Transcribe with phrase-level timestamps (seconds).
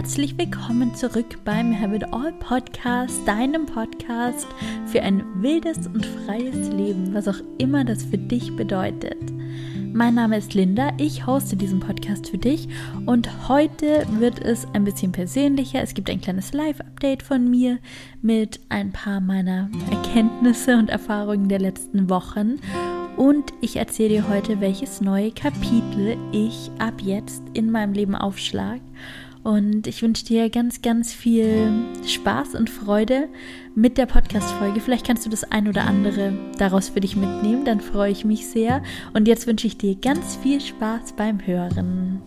[0.00, 4.46] herzlich willkommen zurück beim Have It All Podcast, deinem Podcast
[4.86, 9.18] für ein wildes und freies Leben, was auch immer das für dich bedeutet.
[9.92, 12.66] Mein Name ist Linda, ich hoste diesen Podcast für dich
[13.04, 15.82] und heute wird es ein bisschen persönlicher.
[15.82, 17.78] Es gibt ein kleines Live-Update von mir
[18.22, 22.56] mit ein paar meiner Erkenntnisse und Erfahrungen der letzten Wochen
[23.18, 28.80] und ich erzähle dir heute, welches neue Kapitel ich ab jetzt in meinem Leben aufschlage.
[29.42, 31.72] Und ich wünsche dir ganz, ganz viel
[32.06, 33.28] Spaß und Freude
[33.74, 34.80] mit der Podcast-Folge.
[34.80, 38.46] Vielleicht kannst du das ein oder andere daraus für dich mitnehmen, dann freue ich mich
[38.46, 38.82] sehr.
[39.14, 42.20] Und jetzt wünsche ich dir ganz viel Spaß beim Hören.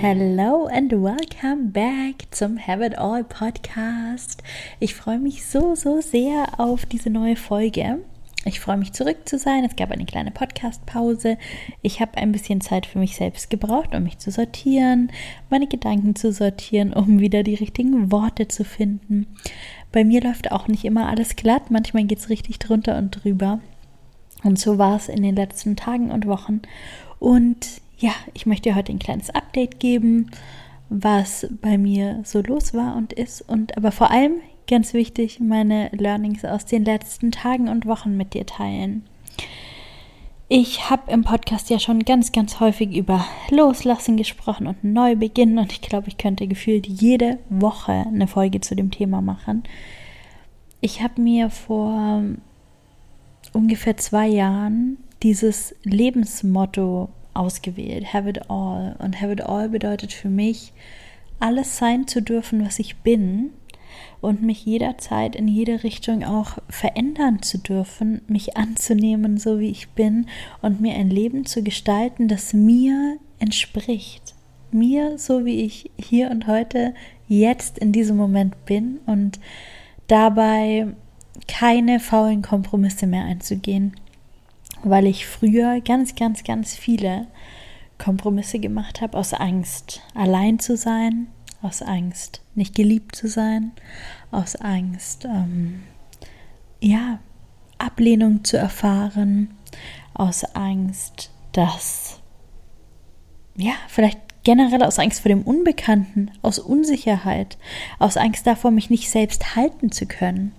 [0.00, 4.42] Hello and welcome back zum Have It All Podcast.
[4.78, 7.98] Ich freue mich so, so sehr auf diese neue Folge.
[8.46, 9.64] Ich freue mich zurück zu sein.
[9.64, 11.36] Es gab eine kleine Podcast-Pause.
[11.82, 15.12] Ich habe ein bisschen Zeit für mich selbst gebraucht, um mich zu sortieren,
[15.50, 19.26] meine Gedanken zu sortieren, um wieder die richtigen Worte zu finden.
[19.92, 21.70] Bei mir läuft auch nicht immer alles glatt.
[21.70, 23.60] Manchmal geht es richtig drunter und drüber.
[24.42, 26.62] Und so war es in den letzten Tagen und Wochen.
[27.18, 27.66] Und
[27.98, 30.30] ja, ich möchte heute ein kleines Update geben,
[30.88, 33.42] was bei mir so los war und ist.
[33.42, 38.34] Und aber vor allem ganz wichtig, meine Learnings aus den letzten Tagen und Wochen mit
[38.34, 39.04] dir teilen.
[40.48, 45.72] Ich habe im Podcast ja schon ganz, ganz häufig über Loslassen gesprochen und Neubeginn und
[45.72, 49.64] ich glaube, ich könnte gefühlt jede Woche eine Folge zu dem Thema machen.
[50.80, 52.22] Ich habe mir vor
[53.52, 58.96] ungefähr zwei Jahren dieses Lebensmotto ausgewählt, Have it all.
[59.00, 60.72] Und Have it all bedeutet für mich,
[61.40, 63.50] alles sein zu dürfen, was ich bin
[64.20, 69.90] und mich jederzeit in jede Richtung auch verändern zu dürfen, mich anzunehmen, so wie ich
[69.90, 70.26] bin
[70.60, 74.34] und mir ein Leben zu gestalten, das mir entspricht.
[74.72, 76.94] Mir, so wie ich hier und heute
[77.26, 79.40] jetzt in diesem Moment bin und
[80.06, 80.88] dabei
[81.48, 83.94] keine faulen Kompromisse mehr einzugehen,
[84.84, 87.26] weil ich früher ganz, ganz, ganz viele
[87.98, 91.28] Kompromisse gemacht habe aus Angst, allein zu sein,
[91.62, 93.72] aus Angst, nicht geliebt zu sein,
[94.30, 95.82] aus Angst, ähm,
[96.80, 97.18] ja,
[97.78, 99.50] Ablehnung zu erfahren,
[100.14, 102.20] aus Angst, dass,
[103.56, 107.58] ja, vielleicht generell aus Angst vor dem Unbekannten, aus Unsicherheit,
[107.98, 110.52] aus Angst davor, mich nicht selbst halten zu können.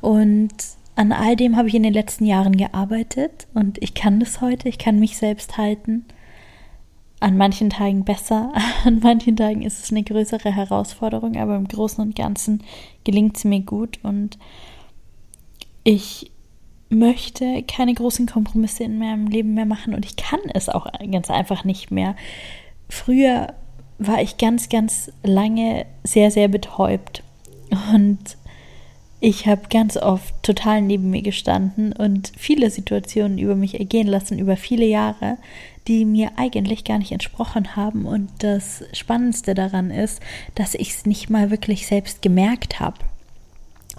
[0.00, 0.54] Und
[0.94, 4.68] an all dem habe ich in den letzten Jahren gearbeitet und ich kann das heute,
[4.68, 6.04] ich kann mich selbst halten
[7.20, 8.52] an manchen Tagen besser,
[8.84, 12.62] an manchen Tagen ist es eine größere Herausforderung, aber im Großen und Ganzen
[13.04, 14.38] gelingt es mir gut und
[15.84, 16.30] ich
[16.90, 21.30] möchte keine großen Kompromisse in meinem Leben mehr machen und ich kann es auch ganz
[21.30, 22.16] einfach nicht mehr.
[22.88, 23.54] Früher
[23.98, 27.22] war ich ganz, ganz lange sehr, sehr betäubt
[27.92, 28.18] und
[29.20, 34.38] ich habe ganz oft total neben mir gestanden und viele Situationen über mich ergehen lassen,
[34.38, 35.38] über viele Jahre,
[35.88, 38.04] die mir eigentlich gar nicht entsprochen haben.
[38.06, 40.20] Und das Spannendste daran ist,
[40.54, 42.98] dass ich es nicht mal wirklich selbst gemerkt habe.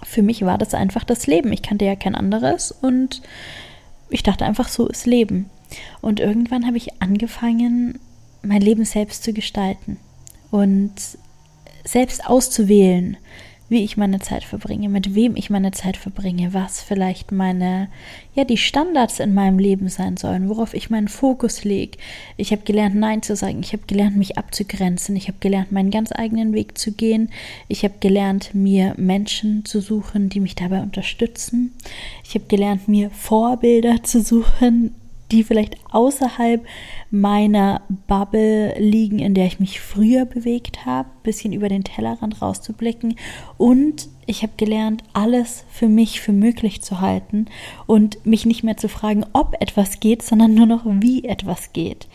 [0.02, 1.52] Für mich war das einfach das Leben.
[1.52, 3.20] Ich kannte ja kein anderes und
[4.08, 5.50] ich dachte einfach, so ist Leben.
[6.00, 7.98] Und irgendwann habe ich angefangen,
[8.42, 9.98] mein Leben selbst zu gestalten
[10.50, 10.92] und
[11.84, 13.16] selbst auszuwählen,
[13.70, 17.88] wie ich meine Zeit verbringe, mit wem ich meine Zeit verbringe, was vielleicht meine,
[18.34, 21.96] ja, die Standards in meinem Leben sein sollen, worauf ich meinen Fokus lege.
[22.36, 23.60] Ich habe gelernt, Nein zu sagen.
[23.60, 25.14] Ich habe gelernt, mich abzugrenzen.
[25.14, 27.30] Ich habe gelernt, meinen ganz eigenen Weg zu gehen.
[27.68, 31.72] Ich habe gelernt, mir Menschen zu suchen, die mich dabei unterstützen.
[32.24, 34.96] Ich habe gelernt, mir Vorbilder zu suchen,
[35.30, 36.64] die vielleicht außerhalb
[37.10, 43.16] meiner Bubble liegen, in der ich mich früher bewegt habe, bisschen über den Tellerrand rauszublicken.
[43.56, 47.46] Und ich habe gelernt, alles für mich für möglich zu halten
[47.86, 52.08] und mich nicht mehr zu fragen, ob etwas geht, sondern nur noch, wie etwas geht.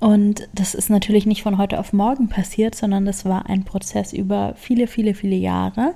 [0.00, 4.12] Und das ist natürlich nicht von heute auf morgen passiert, sondern das war ein Prozess
[4.12, 5.94] über viele, viele, viele Jahre.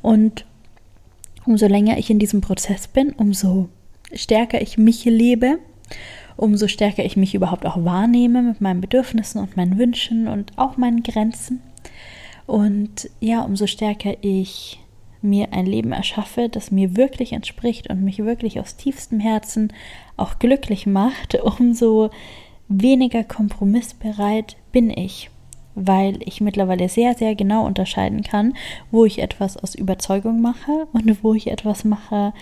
[0.00, 0.46] Und
[1.44, 3.68] umso länger ich in diesem Prozess bin, umso
[4.12, 5.58] stärker ich mich lebe,
[6.36, 10.76] umso stärker ich mich überhaupt auch wahrnehme mit meinen Bedürfnissen und meinen Wünschen und auch
[10.76, 11.60] meinen Grenzen.
[12.46, 14.80] Und ja, umso stärker ich
[15.20, 19.72] mir ein Leben erschaffe, das mir wirklich entspricht und mich wirklich aus tiefstem Herzen
[20.16, 22.10] auch glücklich macht, umso
[22.68, 25.30] weniger kompromissbereit bin ich,
[25.74, 28.54] weil ich mittlerweile sehr, sehr genau unterscheiden kann,
[28.92, 32.32] wo ich etwas aus Überzeugung mache und wo ich etwas mache,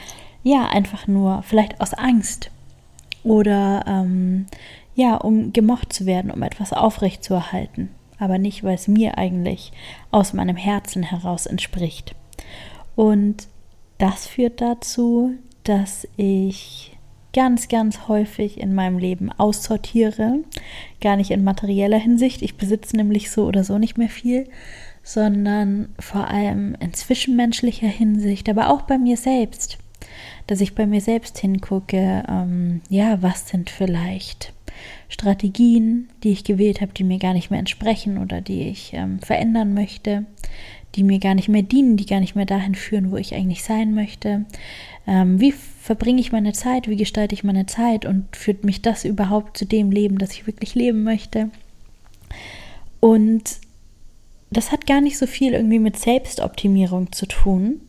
[0.43, 2.51] ja, einfach nur vielleicht aus Angst
[3.27, 4.47] oder ähm,
[4.95, 9.73] ja, um gemocht zu werden, um etwas aufrechtzuerhalten, aber nicht, weil es mir eigentlich
[10.13, 12.15] aus meinem Herzen heraus entspricht.
[12.95, 13.49] Und
[13.99, 15.33] das führt dazu,
[15.65, 16.97] dass ich
[17.33, 20.39] ganz, ganz häufig in meinem Leben aussortiere.
[21.01, 22.41] Gar nicht in materieller Hinsicht.
[22.43, 24.49] Ich besitze nämlich so oder so nicht mehr viel,
[25.03, 29.79] sondern vor allem in zwischenmenschlicher Hinsicht, aber auch bei mir selbst.
[30.47, 34.53] Dass ich bei mir selbst hingucke, ähm, ja, was sind vielleicht
[35.09, 39.19] Strategien, die ich gewählt habe, die mir gar nicht mehr entsprechen oder die ich ähm,
[39.21, 40.27] verändern möchte,
[40.95, 43.63] die mir gar nicht mehr dienen, die gar nicht mehr dahin führen, wo ich eigentlich
[43.63, 44.45] sein möchte.
[45.07, 46.89] Ähm, wie verbringe ich meine Zeit?
[46.89, 48.05] Wie gestalte ich meine Zeit?
[48.05, 51.51] Und führt mich das überhaupt zu dem Leben, das ich wirklich leben möchte?
[53.01, 53.61] Und
[54.51, 57.81] das hat gar nicht so viel irgendwie mit Selbstoptimierung zu tun,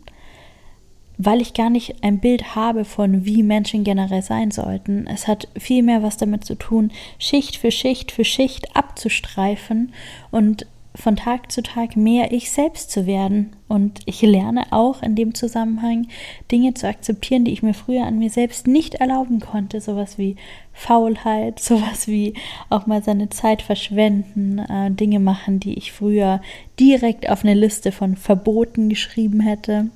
[1.17, 5.07] weil ich gar nicht ein Bild habe von, wie Menschen generell sein sollten.
[5.07, 9.93] Es hat vielmehr was damit zu tun, Schicht für Schicht für Schicht abzustreifen
[10.31, 10.67] und
[10.97, 13.55] von Tag zu Tag mehr ich selbst zu werden.
[13.67, 16.07] Und ich lerne auch in dem Zusammenhang
[16.51, 19.79] Dinge zu akzeptieren, die ich mir früher an mir selbst nicht erlauben konnte.
[19.79, 20.37] Sowas wie
[20.73, 22.33] Faulheit, sowas wie
[22.69, 26.41] auch mal seine Zeit verschwenden, äh, Dinge machen, die ich früher
[26.79, 29.91] direkt auf eine Liste von Verboten geschrieben hätte.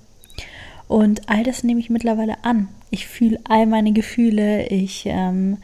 [0.91, 2.67] Und all das nehme ich mittlerweile an.
[2.89, 5.55] Ich fühle all meine Gefühle, ich ähm,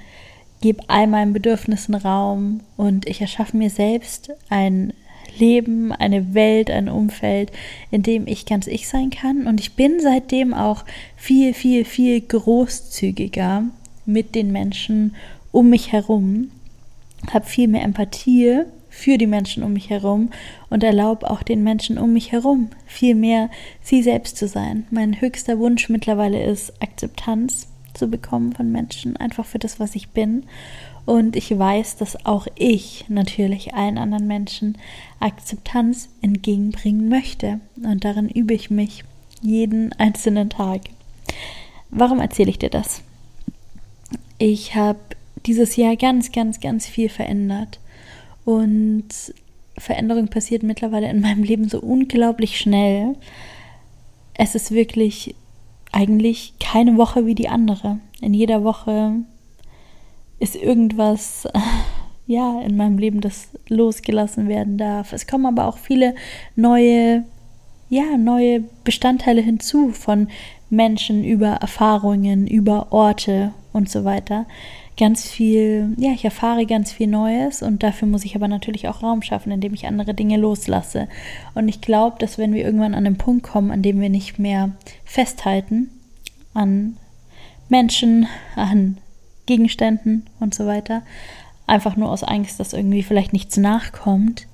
[0.62, 4.94] gebe all meinen Bedürfnissen Raum und ich erschaffe mir selbst ein
[5.38, 7.52] Leben, eine Welt, ein Umfeld,
[7.92, 9.48] in dem ich ganz ich sein kann.
[9.48, 10.86] Und ich bin seitdem auch
[11.18, 13.64] viel, viel, viel großzügiger
[14.06, 15.14] mit den Menschen
[15.52, 16.52] um mich herum,
[17.34, 18.62] habe viel mehr Empathie
[18.98, 20.32] für die Menschen um mich herum
[20.72, 23.50] und erlaube auch den Menschen um mich herum viel mehr
[23.84, 24.88] sie selbst zu sein.
[24.90, 30.10] Mein höchster Wunsch mittlerweile ist Akzeptanz zu bekommen von Menschen, einfach für das, was ich
[30.10, 30.44] bin
[31.06, 34.78] und ich weiß, dass auch ich natürlich allen anderen Menschen
[35.22, 37.62] Akzeptanz entgegenbringen möchte.
[37.82, 39.06] Und darin übe ich mich
[39.42, 40.82] jeden einzelnen Tag.
[41.92, 43.04] Warum erzähle ich dir das?
[44.38, 45.00] Ich habe
[45.46, 47.80] dieses Jahr ganz, ganz, ganz viel verändert.
[48.48, 49.10] Und
[49.78, 53.18] Veränderung passiert mittlerweile in meinem Leben so unglaublich schnell.
[54.36, 55.36] Es ist wirklich
[55.92, 58.00] eigentlich keine Woche wie die andere.
[58.22, 59.16] In jeder Woche
[60.40, 61.46] ist irgendwas,
[62.26, 65.12] ja, in meinem Leben, das losgelassen werden darf.
[65.12, 66.16] Es kommen aber auch viele
[66.56, 67.26] neue,
[67.90, 70.30] ja, neue Bestandteile hinzu von
[70.70, 74.46] Menschen über Erfahrungen, über Orte und so weiter.
[74.98, 79.04] Ganz viel, ja, ich erfahre ganz viel Neues und dafür muss ich aber natürlich auch
[79.04, 81.08] Raum schaffen, indem ich andere Dinge loslasse.
[81.54, 84.40] Und ich glaube, dass wenn wir irgendwann an den Punkt kommen, an dem wir nicht
[84.40, 84.72] mehr
[85.06, 85.92] festhalten
[86.56, 86.98] an
[87.70, 88.98] Menschen, an
[89.46, 91.04] Gegenständen und so weiter,
[91.68, 94.48] einfach nur aus Angst, dass irgendwie vielleicht nichts nachkommt,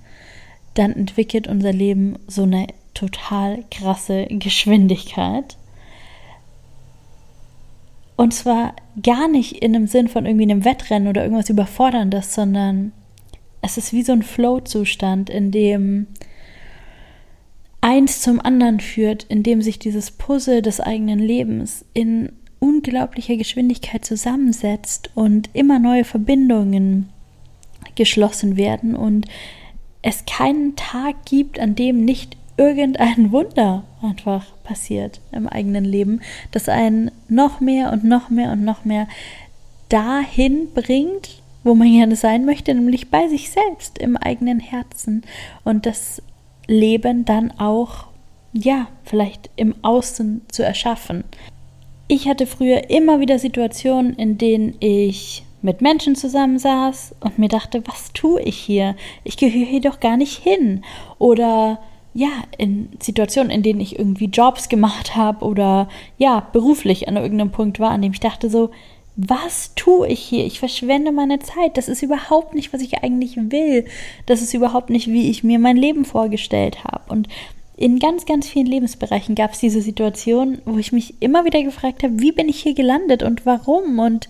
[0.74, 5.58] dann entwickelt unser Leben so eine total krasse Geschwindigkeit.
[8.16, 12.92] Und zwar gar nicht in einem Sinn von irgendwie einem Wettrennen oder irgendwas Überforderndes, sondern
[13.62, 16.08] es ist wie so ein Flow-Zustand, in dem
[17.82, 24.06] eins zum anderen führt, in dem sich dieses Puzzle des eigenen Lebens in unglaublicher Geschwindigkeit
[24.06, 27.10] zusammensetzt und immer neue Verbindungen
[27.96, 29.28] geschlossen werden und
[30.02, 36.70] es keinen Tag gibt, an dem nicht irgendein Wunder einfach passiert im eigenen Leben, das
[36.70, 39.08] einen noch mehr und noch mehr und noch mehr
[39.90, 45.24] dahin bringt, wo man gerne sein möchte, nämlich bei sich selbst, im eigenen Herzen
[45.64, 46.22] und das
[46.68, 48.08] Leben dann auch,
[48.54, 51.24] ja, vielleicht im Außen zu erschaffen.
[52.08, 57.82] Ich hatte früher immer wieder Situationen, in denen ich mit Menschen zusammensaß und mir dachte,
[57.88, 58.96] was tue ich hier?
[59.24, 60.84] Ich gehöre hier doch gar nicht hin.
[61.18, 61.80] Oder
[62.14, 67.52] ja, in Situationen, in denen ich irgendwie Jobs gemacht habe oder ja, beruflich an irgendeinem
[67.52, 68.70] Punkt war, an dem ich dachte so,
[69.16, 70.46] was tue ich hier?
[70.46, 71.78] Ich verschwende meine Zeit.
[71.78, 73.86] Das ist überhaupt nicht, was ich eigentlich will.
[74.26, 77.12] Das ist überhaupt nicht, wie ich mir mein Leben vorgestellt habe.
[77.12, 77.28] Und
[77.78, 82.04] in ganz, ganz vielen Lebensbereichen gab es diese Situation, wo ich mich immer wieder gefragt
[82.04, 84.00] habe, wie bin ich hier gelandet und warum?
[84.00, 84.30] Und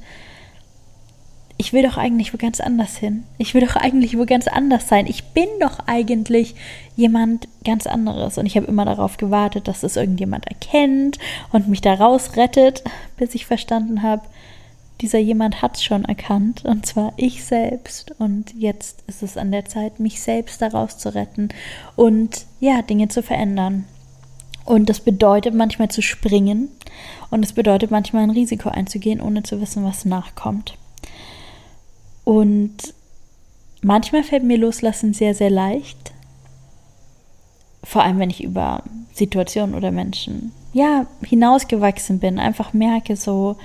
[1.63, 3.23] ich will doch eigentlich wo ganz anders hin.
[3.37, 5.07] Ich will doch eigentlich wo ganz anders sein.
[5.07, 6.55] Ich bin doch eigentlich
[6.97, 8.37] jemand ganz anderes.
[8.37, 11.19] Und ich habe immer darauf gewartet, dass es irgendjemand erkennt
[11.53, 12.83] und mich da rausrettet,
[13.15, 14.23] bis ich verstanden habe,
[14.99, 18.13] dieser jemand hat es schon erkannt, und zwar ich selbst.
[18.19, 21.47] Und jetzt ist es an der Zeit, mich selbst daraus zu retten
[21.95, 23.85] und ja, Dinge zu verändern.
[24.65, 26.67] Und das bedeutet manchmal zu springen
[27.31, 30.77] und es bedeutet manchmal ein Risiko einzugehen, ohne zu wissen, was nachkommt.
[32.23, 32.93] Und
[33.81, 36.11] manchmal fällt mir Loslassen sehr, sehr leicht.
[37.83, 43.57] Vor allem, wenn ich über Situationen oder Menschen, ja, hinausgewachsen bin, einfach merke so,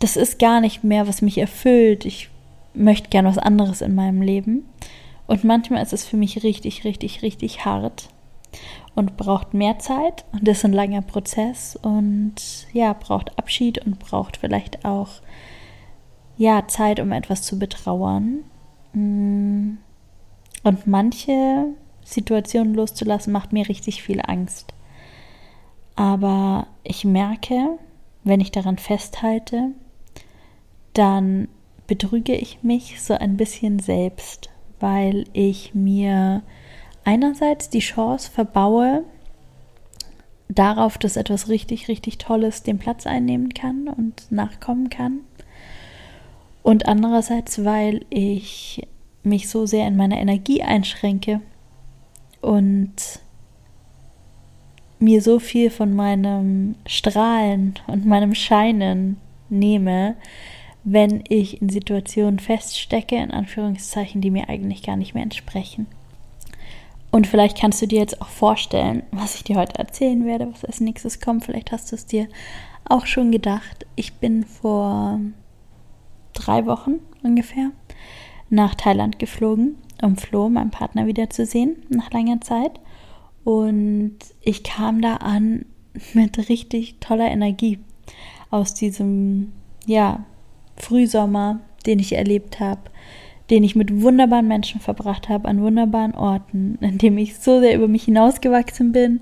[0.00, 2.04] das ist gar nicht mehr, was mich erfüllt.
[2.04, 2.28] Ich
[2.74, 4.68] möchte gern was anderes in meinem Leben.
[5.26, 8.08] Und manchmal ist es für mich richtig, richtig, richtig hart
[8.94, 12.34] und braucht mehr Zeit und das ist ein langer Prozess und
[12.72, 15.08] ja, braucht Abschied und braucht vielleicht auch
[16.38, 18.44] ja, Zeit, um etwas zu betrauern.
[18.94, 19.78] Mm.
[20.64, 21.66] Und manche
[22.04, 24.72] Situationen loszulassen, macht mir richtig viel Angst.
[25.94, 27.78] Aber ich merke,
[28.24, 29.72] wenn ich daran festhalte,
[30.94, 31.48] dann
[31.86, 36.42] betrüge ich mich so ein bisschen selbst, weil ich mir
[37.04, 39.04] einerseits die Chance verbaue,
[40.48, 45.20] darauf, dass etwas richtig, richtig Tolles den Platz einnehmen kann und nachkommen kann.
[46.62, 48.86] Und andererseits, weil ich
[49.22, 51.40] mich so sehr in meiner Energie einschränke
[52.40, 52.94] und
[54.98, 60.16] mir so viel von meinem Strahlen und meinem Scheinen nehme,
[60.84, 65.86] wenn ich in Situationen feststecke, in Anführungszeichen, die mir eigentlich gar nicht mehr entsprechen.
[67.10, 70.64] Und vielleicht kannst du dir jetzt auch vorstellen, was ich dir heute erzählen werde, was
[70.64, 71.44] als nächstes kommt.
[71.44, 72.28] Vielleicht hast du es dir
[72.84, 73.86] auch schon gedacht.
[73.96, 75.20] Ich bin vor
[76.38, 77.70] drei Wochen ungefähr
[78.50, 82.80] nach Thailand geflogen, um Flo, meinen Partner, wiederzusehen, nach langer Zeit.
[83.44, 85.64] Und ich kam da an
[86.14, 87.78] mit richtig toller Energie
[88.50, 89.52] aus diesem,
[89.86, 90.24] ja,
[90.76, 92.80] Frühsommer, den ich erlebt habe,
[93.50, 97.74] den ich mit wunderbaren Menschen verbracht habe, an wunderbaren Orten, in dem ich so sehr
[97.74, 99.20] über mich hinausgewachsen bin.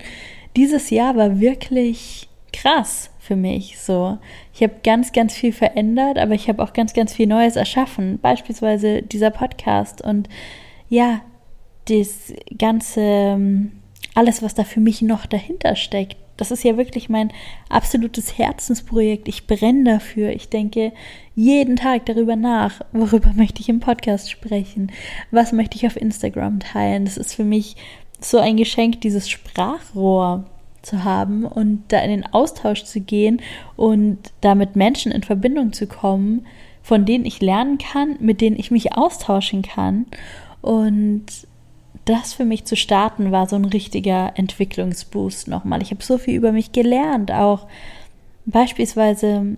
[0.57, 3.79] Dieses Jahr war wirklich krass für mich.
[3.79, 4.19] So,
[4.55, 8.19] ich habe ganz, ganz viel verändert, aber ich habe auch ganz, ganz viel Neues erschaffen.
[8.21, 10.29] Beispielsweise dieser Podcast und
[10.89, 11.21] ja,
[11.89, 13.39] das ganze,
[14.15, 16.17] alles, was da für mich noch dahinter steckt.
[16.37, 17.33] Das ist ja wirklich mein
[17.71, 19.27] absolutes Herzensprojekt.
[19.27, 20.31] Ich brenne dafür.
[20.31, 20.93] Ich denke
[21.35, 24.93] jeden Tag darüber nach, worüber möchte ich im Podcast sprechen,
[25.31, 27.05] was möchte ich auf Instagram teilen.
[27.05, 27.77] Das ist für mich
[28.21, 30.45] so ein Geschenk, dieses Sprachrohr
[30.87, 33.43] zu haben und da in den Austausch zu gehen
[33.77, 36.47] und da mit Menschen in Verbindung zu kommen,
[36.83, 40.07] von denen ich lernen kann, mit denen ich mich austauschen kann.
[40.63, 41.27] Und
[42.05, 45.83] das für mich zu starten war so ein richtiger Entwicklungsboost nochmal.
[45.83, 47.67] Ich habe so viel über mich gelernt, auch
[48.47, 49.57] beispielsweise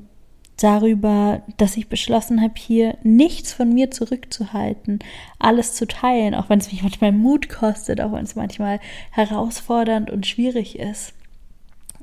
[0.56, 4.99] darüber, dass ich beschlossen habe, hier nichts von mir zurückzuhalten,
[5.38, 8.80] alles zu teilen, auch wenn es mich manchmal Mut kostet, auch wenn es manchmal
[9.11, 11.12] herausfordernd und schwierig ist.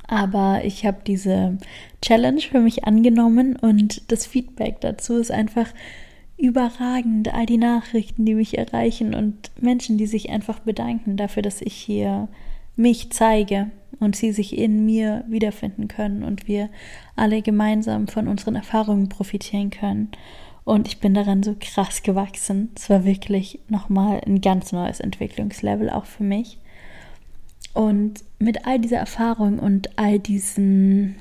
[0.07, 1.57] Aber ich habe diese
[2.01, 5.67] Challenge für mich angenommen und das Feedback dazu ist einfach
[6.37, 7.33] überragend.
[7.33, 11.73] All die Nachrichten, die mich erreichen und Menschen, die sich einfach bedanken dafür, dass ich
[11.73, 12.27] hier
[12.75, 16.69] mich zeige und sie sich in mir wiederfinden können und wir
[17.15, 20.09] alle gemeinsam von unseren Erfahrungen profitieren können.
[20.65, 22.71] Und ich bin daran so krass gewachsen.
[22.75, 26.57] Es war wirklich nochmal ein ganz neues Entwicklungslevel auch für mich.
[27.75, 31.17] Und mit all dieser Erfahrung und all diesen,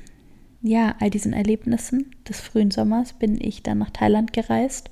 [0.61, 4.89] ja, all diesen Erlebnissen des frühen Sommers bin ich dann nach Thailand gereist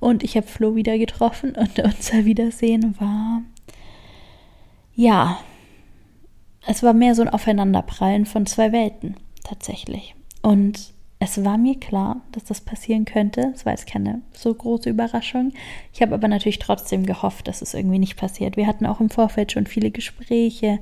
[0.00, 3.42] und ich habe Flo wieder getroffen und unser Wiedersehen war,
[4.96, 5.38] ja,
[6.66, 10.16] es war mehr so ein Aufeinanderprallen von zwei Welten tatsächlich.
[10.42, 13.52] Und es war mir klar, dass das passieren könnte.
[13.54, 15.52] Es war jetzt keine so große Überraschung.
[15.92, 18.56] Ich habe aber natürlich trotzdem gehofft, dass es irgendwie nicht passiert.
[18.56, 20.78] Wir hatten auch im Vorfeld schon viele Gespräche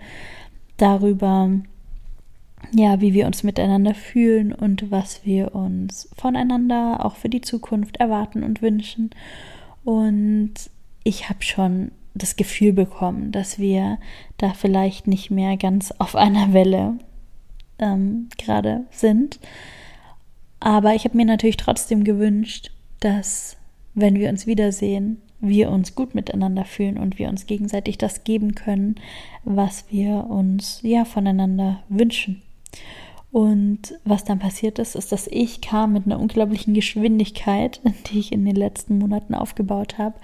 [0.76, 1.50] darüber,
[2.72, 7.98] ja, wie wir uns miteinander fühlen und was wir uns voneinander auch für die Zukunft
[7.98, 9.10] erwarten und wünschen.
[9.84, 10.54] Und
[11.04, 13.98] ich habe schon das Gefühl bekommen, dass wir
[14.38, 16.98] da vielleicht nicht mehr ganz auf einer Welle
[17.78, 19.38] ähm, gerade sind.
[20.64, 23.58] Aber ich habe mir natürlich trotzdem gewünscht, dass,
[23.92, 28.54] wenn wir uns wiedersehen, wir uns gut miteinander fühlen und wir uns gegenseitig das geben
[28.54, 28.94] können,
[29.44, 32.40] was wir uns ja voneinander wünschen.
[33.30, 38.32] Und was dann passiert ist, ist, dass ich kam mit einer unglaublichen Geschwindigkeit, die ich
[38.32, 40.14] in den letzten Monaten aufgebaut habe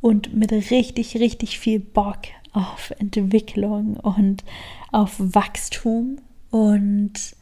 [0.00, 2.20] und mit richtig, richtig viel Bock
[2.54, 4.44] auf Entwicklung und
[4.92, 6.16] auf Wachstum
[6.50, 7.36] und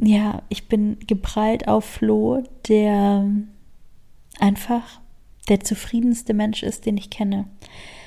[0.00, 3.26] ja, ich bin geprallt auf Flo, der
[4.38, 5.00] einfach
[5.48, 7.46] der zufriedenste Mensch ist, den ich kenne.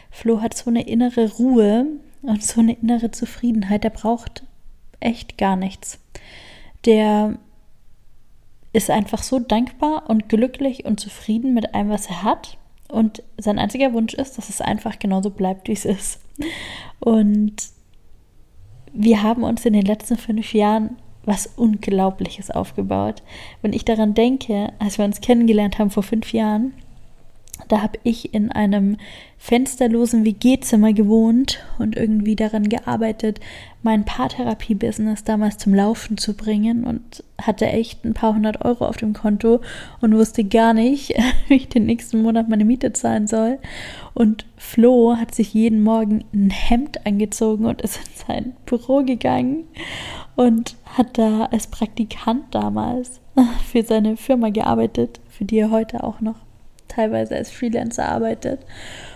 [0.09, 1.85] Flo hat so eine innere Ruhe
[2.21, 3.83] und so eine innere Zufriedenheit.
[3.83, 4.43] Der braucht
[4.99, 5.99] echt gar nichts.
[6.85, 7.37] Der
[8.71, 12.57] ist einfach so dankbar und glücklich und zufrieden mit allem, was er hat.
[12.87, 16.19] Und sein einziger Wunsch ist, dass es einfach genauso bleibt, wie es ist.
[16.99, 17.55] Und
[18.93, 23.23] wir haben uns in den letzten fünf Jahren was Unglaubliches aufgebaut.
[23.61, 26.73] Wenn ich daran denke, als wir uns kennengelernt haben vor fünf Jahren,
[27.67, 28.97] da habe ich in einem
[29.37, 33.39] fensterlosen WG-Zimmer gewohnt und irgendwie daran gearbeitet,
[33.83, 38.97] mein Paartherapie-Business damals zum Laufen zu bringen und hatte echt ein paar hundert Euro auf
[38.97, 39.59] dem Konto
[40.01, 41.13] und wusste gar nicht,
[41.47, 43.59] wie ich den nächsten Monat meine Miete zahlen soll.
[44.13, 49.65] Und Flo hat sich jeden Morgen ein Hemd angezogen und ist in sein Büro gegangen
[50.35, 53.19] und hat da als Praktikant damals
[53.71, 56.37] für seine Firma gearbeitet, für die er heute auch noch
[56.87, 58.61] teilweise als Freelancer arbeitet.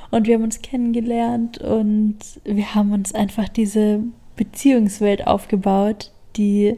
[0.10, 4.02] Und wir haben uns kennengelernt und wir haben uns einfach diese
[4.36, 6.78] Beziehungswelt aufgebaut, die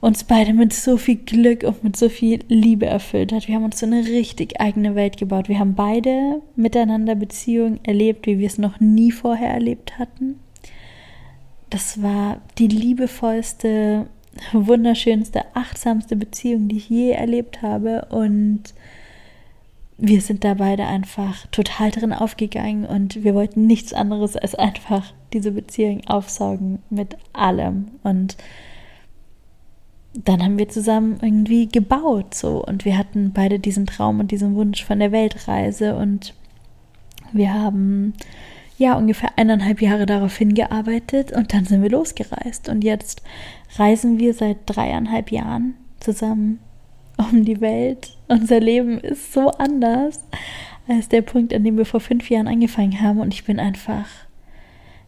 [0.00, 3.48] uns beide mit so viel Glück und mit so viel Liebe erfüllt hat.
[3.48, 5.48] Wir haben uns so eine richtig eigene Welt gebaut.
[5.48, 10.38] Wir haben beide miteinander Beziehungen erlebt, wie wir es noch nie vorher erlebt hatten.
[11.70, 14.06] Das war die liebevollste,
[14.52, 18.06] wunderschönste, achtsamste Beziehung, die ich je erlebt habe.
[18.10, 18.74] Und
[19.96, 25.12] wir sind da beide einfach total drin aufgegangen und wir wollten nichts anderes als einfach
[25.32, 27.88] diese Beziehung aufsaugen mit allem.
[28.02, 28.36] Und
[30.14, 34.54] dann haben wir zusammen irgendwie gebaut so und wir hatten beide diesen Traum und diesen
[34.56, 36.34] Wunsch von der Weltreise und
[37.32, 38.14] wir haben
[38.80, 43.22] ja ungefähr eineinhalb Jahre darauf hingearbeitet und dann sind wir losgereist und jetzt
[43.76, 46.58] reisen wir seit dreieinhalb Jahren zusammen
[47.18, 48.16] um die Welt.
[48.28, 50.24] Unser Leben ist so anders
[50.88, 53.20] als der Punkt, an dem wir vor fünf Jahren angefangen haben.
[53.20, 54.06] Und ich bin einfach,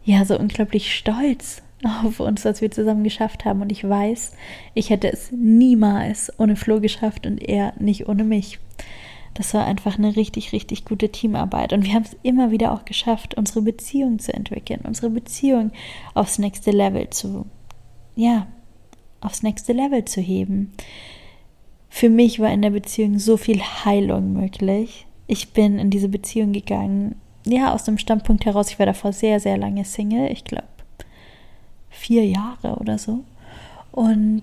[0.04, 1.62] ja, so unglaublich stolz
[2.04, 3.62] auf uns, was wir zusammen geschafft haben.
[3.62, 4.34] Und ich weiß,
[4.74, 8.58] ich hätte es niemals ohne Flo geschafft und er nicht ohne mich.
[9.34, 11.72] Das war einfach eine richtig, richtig gute Teamarbeit.
[11.72, 15.70] Und wir haben es immer wieder auch geschafft, unsere Beziehung zu entwickeln, unsere Beziehung
[16.14, 17.46] aufs nächste Level zu,
[18.14, 18.46] ja,
[19.20, 20.72] aufs nächste Level zu heben
[21.94, 25.06] für mich war in der Beziehung so viel Heilung möglich.
[25.26, 29.40] Ich bin in diese Beziehung gegangen, ja, aus dem Standpunkt heraus, ich war davor sehr,
[29.40, 30.66] sehr lange Single, ich glaube
[31.90, 33.24] vier Jahre oder so.
[33.92, 34.42] Und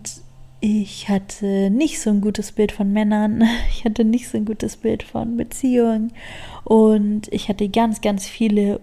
[0.62, 4.78] ich hatte nicht so ein gutes Bild von Männern, ich hatte nicht so ein gutes
[4.78, 6.12] Bild von Beziehungen
[6.64, 8.80] und ich hatte ganz, ganz viele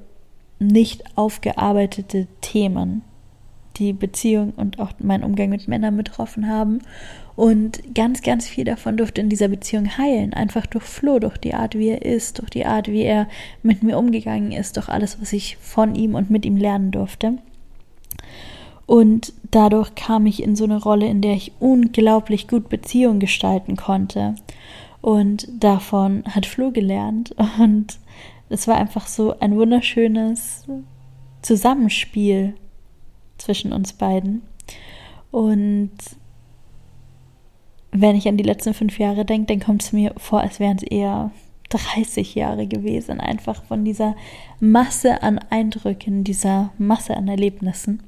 [0.59, 3.03] nicht aufgearbeitete Themen,
[3.77, 6.81] die Beziehung und auch meinen Umgang mit Männern betroffen haben.
[7.35, 10.33] Und ganz, ganz viel davon durfte in dieser Beziehung heilen.
[10.33, 13.29] Einfach durch Flo, durch die Art, wie er ist, durch die Art, wie er
[13.63, 17.37] mit mir umgegangen ist, durch alles, was ich von ihm und mit ihm lernen durfte.
[18.87, 23.77] Und dadurch kam ich in so eine Rolle, in der ich unglaublich gut Beziehungen gestalten
[23.77, 24.37] konnte.
[25.01, 27.35] Und davon hat Flo gelernt.
[27.61, 27.99] Und
[28.49, 30.67] es war einfach so ein wunderschönes
[31.43, 32.55] Zusammenspiel
[33.39, 34.43] zwischen uns beiden.
[35.31, 35.93] Und
[37.91, 40.77] wenn ich an die letzten fünf Jahre denke, dann kommt es mir vor, als wären
[40.77, 41.31] es eher
[41.71, 44.15] 30 Jahre gewesen, einfach von dieser
[44.61, 48.03] Masse an Eindrücken, dieser Masse an Erlebnissen.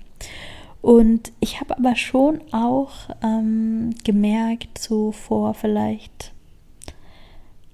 [0.81, 6.33] Und ich habe aber schon auch ähm, gemerkt, so vor vielleicht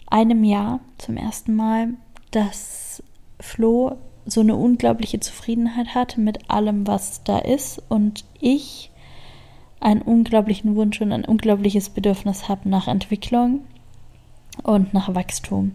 [0.07, 1.95] einem Jahr zum ersten Mal,
[2.31, 3.03] dass
[3.40, 7.83] Flo so eine unglaubliche Zufriedenheit hat mit allem, was da ist.
[7.88, 8.90] Und ich
[9.81, 13.61] einen unglaublichen Wunsch und ein unglaubliches Bedürfnis habe nach Entwicklung
[14.62, 15.73] und nach Wachstum.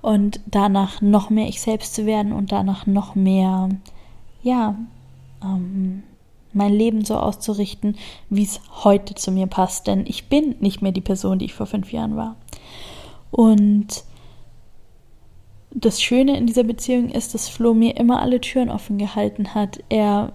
[0.00, 3.68] Und danach noch mehr ich selbst zu werden und danach noch mehr,
[4.42, 4.74] ja,
[5.44, 6.02] ähm,
[6.54, 7.96] mein Leben so auszurichten,
[8.30, 9.86] wie es heute zu mir passt.
[9.86, 12.36] Denn ich bin nicht mehr die Person, die ich vor fünf Jahren war.
[13.30, 14.04] Und
[15.74, 19.82] das Schöne in dieser Beziehung ist, dass Flo mir immer alle Türen offen gehalten hat.
[19.88, 20.32] Er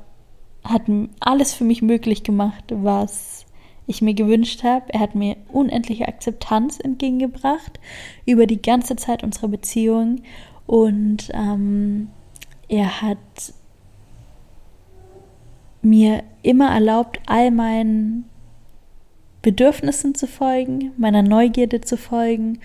[0.64, 0.84] hat
[1.20, 3.46] alles für mich möglich gemacht, was
[3.86, 4.94] ich mir gewünscht habe.
[4.94, 7.80] Er hat mir unendliche Akzeptanz entgegengebracht
[8.26, 10.22] über die ganze Zeit unserer Beziehung
[10.66, 12.10] und ähm,
[12.68, 13.18] er hat
[15.90, 18.26] mir immer erlaubt, all meinen
[19.42, 22.60] Bedürfnissen zu folgen, meiner Neugierde zu folgen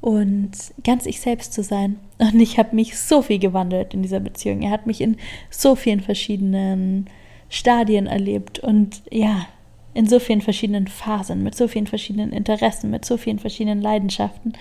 [0.00, 0.52] und
[0.84, 1.98] ganz ich selbst zu sein.
[2.18, 4.62] Und ich habe mich so viel gewandelt in dieser Beziehung.
[4.62, 5.16] Er hat mich in
[5.50, 7.06] so vielen verschiedenen
[7.48, 9.46] Stadien erlebt und ja,
[9.94, 14.52] in so vielen verschiedenen Phasen, mit so vielen verschiedenen Interessen, mit so vielen verschiedenen Leidenschaften.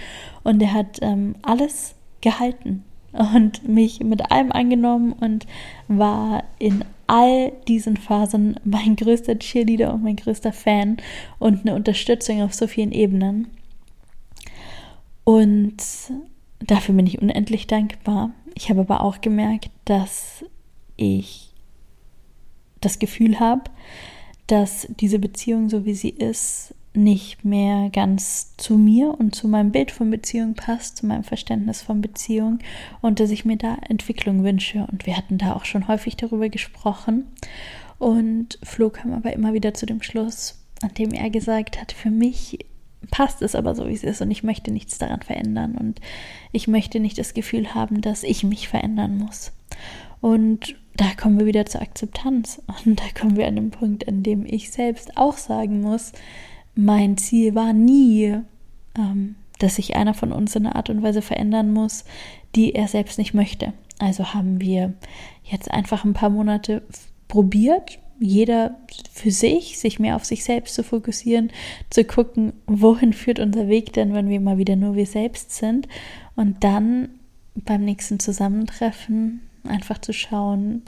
[0.44, 2.86] Und er hat ähm, alles gehalten.
[3.18, 5.46] Und mich mit allem angenommen und
[5.88, 10.98] war in all diesen Phasen mein größter Cheerleader und mein größter Fan
[11.40, 13.48] und eine Unterstützung auf so vielen Ebenen.
[15.24, 15.78] Und
[16.60, 18.32] dafür bin ich unendlich dankbar.
[18.54, 20.46] Ich habe aber auch gemerkt, dass
[20.98, 21.52] ich
[22.82, 23.64] das Gefühl habe,
[24.48, 29.72] dass diese Beziehung, so wie sie ist, nicht mehr ganz zu mir und zu meinem
[29.72, 32.60] Bild von Beziehung passt, zu meinem Verständnis von Beziehung
[33.02, 34.88] und dass ich mir da Entwicklung wünsche.
[34.92, 37.26] Und wir hatten da auch schon häufig darüber gesprochen.
[37.98, 42.12] Und Flo kam aber immer wieder zu dem Schluss, an dem er gesagt hat, für
[42.12, 42.60] mich
[43.12, 46.02] passt es aber so, wie es ist und ich möchte nichts daran verändern und
[46.52, 49.52] ich möchte nicht das Gefühl haben, dass ich mich verändern muss.
[50.22, 54.24] Und da kommen wir wieder zur Akzeptanz und da kommen wir an den Punkt, an
[54.24, 56.14] dem ich selbst auch sagen muss,
[56.76, 58.38] mein Ziel war nie,
[58.98, 62.06] ähm, dass sich einer von uns in einer Art und Weise verändern muss,
[62.56, 63.74] die er selbst nicht möchte.
[64.00, 64.94] Also haben wir
[65.44, 66.82] jetzt einfach ein paar Monate
[67.28, 68.78] probiert, jeder
[69.12, 71.52] für sich, sich mehr auf sich selbst zu fokussieren,
[71.90, 75.88] zu gucken, wohin führt unser Weg denn, wenn wir mal wieder nur wir selbst sind
[76.36, 77.10] und dann
[77.56, 80.84] beim nächsten Zusammentreffen einfach zu schauen,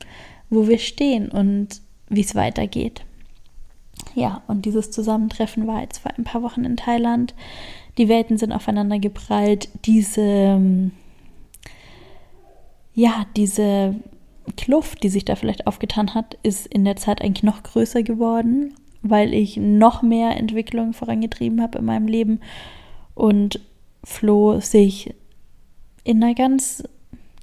[0.50, 3.04] wo wir stehen und wie es weitergeht.
[4.17, 7.36] Ja, und dieses Zusammentreffen war jetzt vor ein paar Wochen in Thailand.
[7.99, 9.69] Die Welten sind aufeinander geprallt.
[9.86, 10.91] Diese, ähm,
[12.95, 13.93] ja, diese
[14.56, 18.73] Kluft, die sich da vielleicht aufgetan hat, ist in der Zeit eigentlich noch größer geworden,
[19.03, 22.39] weil ich noch mehr Entwicklung vorangetrieben habe in meinem Leben
[23.13, 23.60] und
[24.03, 25.13] Flo sich
[26.03, 26.84] in einer ganz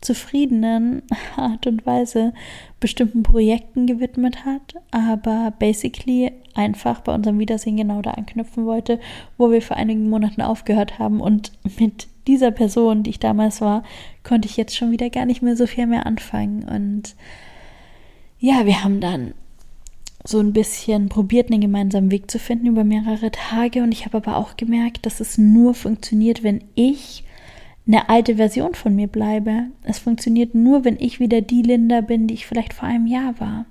[0.04, 1.02] zufriedenen
[1.36, 2.32] Art und Weise
[2.80, 9.00] bestimmten Projekten gewidmet hat, aber basically einfach bei unserem Wiedersehen genau da anknüpfen wollte,
[9.38, 11.20] wo wir vor einigen Monaten aufgehört haben.
[11.20, 13.82] Und mit dieser Person, die ich damals war,
[14.22, 16.64] konnte ich jetzt schon wieder gar nicht mehr so viel mehr anfangen.
[16.64, 17.16] Und
[18.38, 19.34] ja, wir haben dann
[20.26, 23.82] so ein bisschen probiert, einen gemeinsamen Weg zu finden über mehrere Tage.
[23.82, 27.24] Und ich habe aber auch gemerkt, dass es nur funktioniert, wenn ich
[27.86, 29.66] eine alte Version von mir bleibe.
[29.82, 33.38] Es funktioniert nur, wenn ich wieder die Linda bin, die ich vielleicht vor einem Jahr
[33.38, 33.66] war.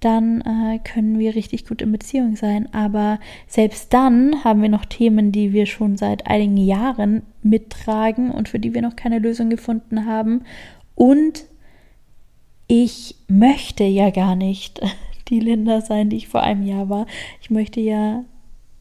[0.00, 2.72] Dann äh, können wir richtig gut in Beziehung sein.
[2.72, 8.48] Aber selbst dann haben wir noch Themen, die wir schon seit einigen Jahren mittragen und
[8.48, 10.44] für die wir noch keine Lösung gefunden haben.
[10.94, 11.44] Und
[12.66, 14.80] ich möchte ja gar nicht
[15.28, 17.06] die Linda sein, die ich vor einem Jahr war.
[17.42, 18.24] Ich möchte ja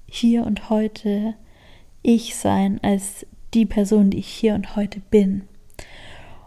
[0.08, 1.36] hier und heute
[2.02, 5.44] ich sein als die Person, die ich hier und heute bin.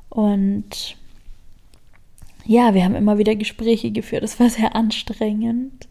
[0.08, 0.96] Und
[2.44, 4.22] ja, wir haben immer wieder Gespräche geführt.
[4.22, 5.88] Es war sehr anstrengend.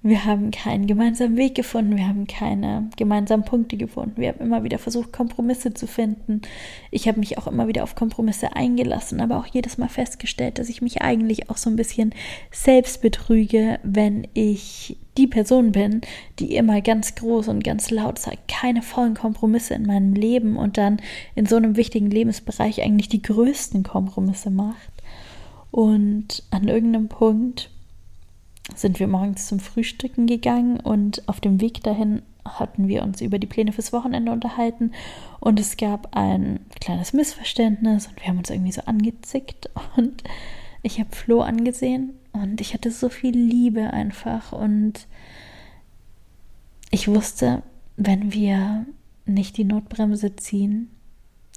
[0.00, 4.20] Wir haben keinen gemeinsamen Weg gefunden, wir haben keine gemeinsamen Punkte gefunden.
[4.20, 6.42] Wir haben immer wieder versucht, Kompromisse zu finden.
[6.92, 10.68] Ich habe mich auch immer wieder auf Kompromisse eingelassen, aber auch jedes Mal festgestellt, dass
[10.68, 12.14] ich mich eigentlich auch so ein bisschen
[12.52, 16.00] selbst betrüge, wenn ich die Person bin,
[16.38, 20.78] die immer ganz groß und ganz laut sagt, keine vollen Kompromisse in meinem Leben und
[20.78, 20.98] dann
[21.34, 24.92] in so einem wichtigen Lebensbereich eigentlich die größten Kompromisse macht.
[25.70, 27.70] Und an irgendeinem Punkt
[28.74, 33.38] sind wir morgens zum Frühstücken gegangen und auf dem Weg dahin hatten wir uns über
[33.38, 34.92] die Pläne fürs Wochenende unterhalten
[35.40, 40.22] und es gab ein kleines Missverständnis und wir haben uns irgendwie so angezickt und
[40.82, 45.06] ich habe Flo angesehen und ich hatte so viel Liebe einfach und
[46.90, 47.62] ich wusste,
[47.96, 48.86] wenn wir
[49.26, 50.90] nicht die Notbremse ziehen,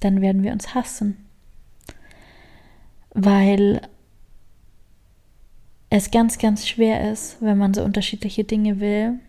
[0.02, 1.18] dann werden wir uns hassen.
[3.14, 3.82] Weil
[5.90, 9.20] es ganz, ganz schwer ist, wenn man so unterschiedliche Dinge will,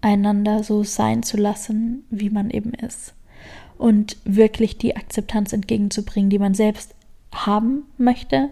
[0.00, 3.14] einander so sein zu lassen, wie man eben ist.
[3.76, 6.94] Und wirklich die Akzeptanz entgegenzubringen, die man selbst
[7.32, 8.50] haben möchte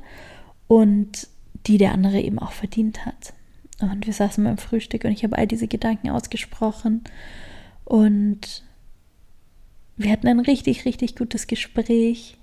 [0.68, 1.26] und
[1.66, 3.32] die der andere eben auch verdient hat.
[3.80, 7.02] Und wir saßen beim Frühstück und ich habe all diese Gedanken ausgesprochen
[7.84, 8.64] und
[9.96, 12.36] wir hatten ein richtig, richtig gutes Gespräch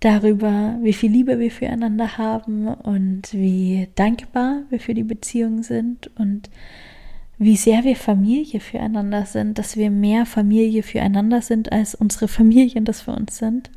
[0.00, 6.10] darüber, wie viel Liebe wir füreinander haben und wie dankbar wir für die Beziehung sind
[6.18, 6.50] und
[7.38, 12.84] wie sehr wir Familie füreinander sind, dass wir mehr Familie füreinander sind, als unsere Familien
[12.84, 13.70] das für uns sind.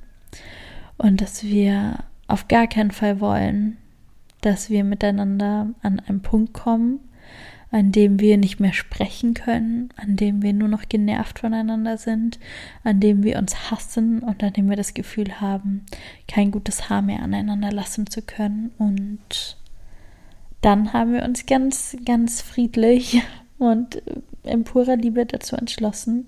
[0.97, 3.77] Und dass wir auf gar keinen Fall wollen,
[4.41, 6.99] dass wir miteinander an einen Punkt kommen,
[7.71, 12.39] an dem wir nicht mehr sprechen können, an dem wir nur noch genervt voneinander sind,
[12.83, 15.85] an dem wir uns hassen und an dem wir das Gefühl haben,
[16.27, 18.71] kein gutes Haar mehr aneinander lassen zu können.
[18.79, 19.57] Und
[20.61, 23.21] dann haben wir uns ganz, ganz friedlich
[23.59, 24.01] und
[24.43, 26.27] in purer Liebe dazu entschlossen,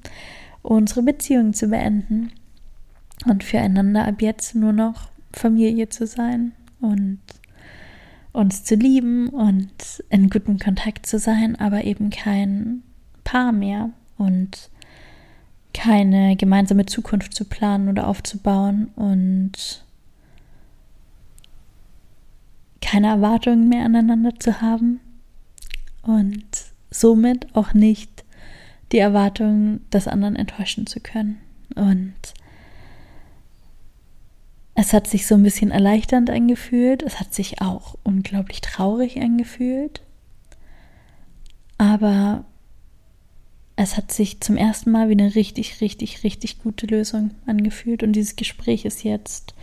[0.62, 2.32] unsere Beziehung zu beenden.
[3.26, 7.20] und füreinander ab jetzt nur noch Familie zu sein und
[8.34, 12.84] uns zu lieben und in gutem Kontakt zu sein, aber eben kein
[13.24, 14.70] Paar mehr und
[15.74, 19.86] keine gemeinsame Zukunft zu planen oder aufzubauen und
[22.82, 25.00] keine Erwartungen mehr aneinander zu haben
[26.02, 26.46] und
[26.90, 28.26] somit auch nicht
[28.92, 31.38] die Erwartungen des anderen enttäuschen zu können.
[31.76, 32.14] Und
[34.76, 40.02] es hat sich so ein bisschen erleichternd angefühlt, es hat sich auch unglaublich traurig angefühlt,
[41.78, 42.46] aber
[43.76, 48.04] es hat sich zum ersten Mal wie eine richtig, richtig, richtig gute Lösung angefühlt.
[48.04, 49.56] Und dieses Gespräch ist jetzt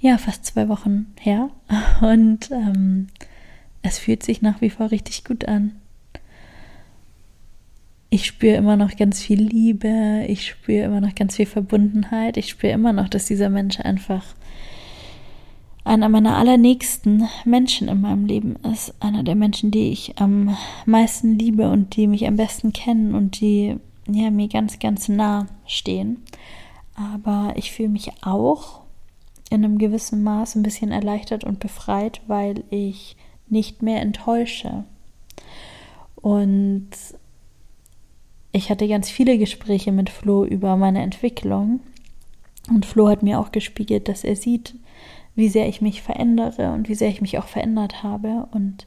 [0.00, 1.50] ja fast zwei Wochen her.
[2.00, 3.08] Und ähm,
[3.82, 5.76] es fühlt sich nach wie vor richtig gut an.
[8.14, 12.48] Ich spüre immer noch ganz viel Liebe, ich spüre immer noch ganz viel Verbundenheit, ich
[12.48, 14.22] spüre immer noch, dass dieser Mensch einfach
[15.82, 18.94] einer meiner allernächsten Menschen in meinem Leben ist.
[19.00, 23.40] Einer der Menschen, die ich am meisten liebe und die mich am besten kennen und
[23.40, 26.22] die ja, mir ganz, ganz nah stehen.
[26.94, 28.82] Aber ich fühle mich auch
[29.50, 33.16] in einem gewissen Maß ein bisschen erleichtert und befreit, weil ich
[33.48, 34.84] nicht mehr enttäusche.
[36.14, 36.90] Und
[38.54, 41.80] ich hatte ganz viele Gespräche mit Flo über meine Entwicklung.
[42.68, 44.76] Und Flo hat mir auch gespiegelt, dass er sieht,
[45.34, 48.46] wie sehr ich mich verändere und wie sehr ich mich auch verändert habe.
[48.52, 48.86] Und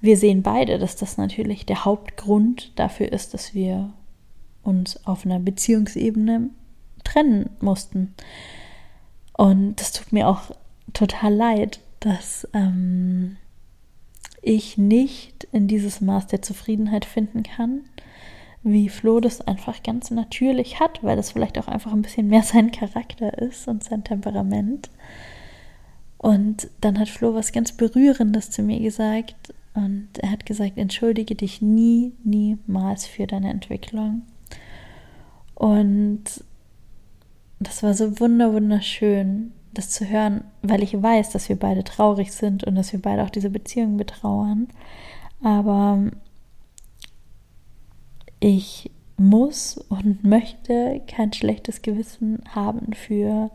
[0.00, 3.92] wir sehen beide, dass das natürlich der Hauptgrund dafür ist, dass wir
[4.64, 6.50] uns auf einer Beziehungsebene
[7.04, 8.14] trennen mussten.
[9.32, 10.50] Und das tut mir auch
[10.92, 13.36] total leid, dass ähm,
[14.42, 17.82] ich nicht in dieses Maß der Zufriedenheit finden kann,
[18.70, 22.42] wie Flo das einfach ganz natürlich hat, weil das vielleicht auch einfach ein bisschen mehr
[22.44, 24.90] sein Charakter ist und sein Temperament.
[26.18, 29.54] Und dann hat Flo was ganz Berührendes zu mir gesagt.
[29.74, 34.22] Und er hat gesagt, entschuldige dich nie, niemals für deine Entwicklung.
[35.54, 36.24] Und
[37.60, 42.32] das war so wunder, wunderschön, das zu hören, weil ich weiß, dass wir beide traurig
[42.32, 44.68] sind und dass wir beide auch diese Beziehung betrauern.
[45.42, 46.10] Aber
[48.40, 53.50] ich muss und möchte kein schlechtes Gewissen haben für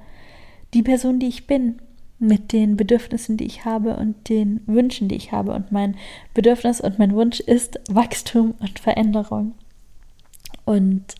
[0.73, 1.79] die Person, die ich bin
[2.19, 5.53] mit den Bedürfnissen, die ich habe und den Wünschen, die ich habe.
[5.53, 5.95] Und mein
[6.33, 9.53] Bedürfnis und mein Wunsch ist Wachstum und Veränderung.
[10.65, 11.15] Und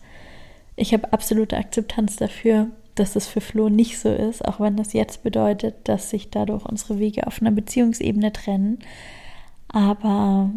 [0.76, 4.92] ich habe absolute Akzeptanz dafür, dass es für Flo nicht so ist, auch wenn das
[4.92, 8.78] jetzt bedeutet, dass sich dadurch unsere Wege auf einer Beziehungsebene trennen.
[9.68, 10.50] Aber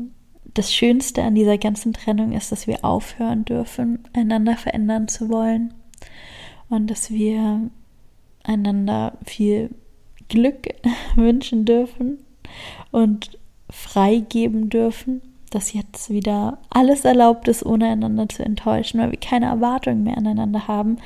[0.58, 5.74] das Schönste an dieser ganzen Trennung ist, dass wir aufhören dürfen, einander verändern zu wollen
[6.70, 7.70] und dass wir
[8.44, 9.70] einander viel
[10.30, 10.68] Glück
[11.16, 12.20] wünschen dürfen
[12.92, 13.38] und
[13.70, 19.46] freigeben dürfen, dass jetzt wieder alles erlaubt ist, ohne einander zu enttäuschen, weil wir keine
[19.46, 20.98] Erwartungen mehr aneinander haben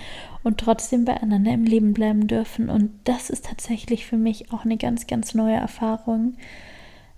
[0.43, 2.69] und trotzdem beieinander im Leben bleiben dürfen.
[2.69, 6.35] Und das ist tatsächlich für mich auch eine ganz, ganz neue Erfahrung,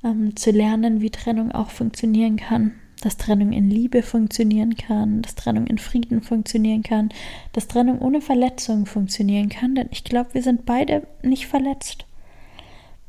[0.03, 5.35] ähm, zu lernen, wie Trennung auch funktionieren kann dass Trennung in Liebe funktionieren kann, dass
[5.35, 7.09] Trennung in Frieden funktionieren kann,
[7.51, 12.05] dass Trennung ohne Verletzung funktionieren kann, denn ich glaube, wir sind beide nicht verletzt.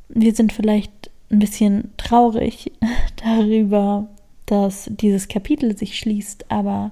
[0.09, 2.73] Wir sind vielleicht ein bisschen traurig
[3.25, 4.09] darüber,
[4.47, 6.91] dass dieses Kapitel sich schließt, aber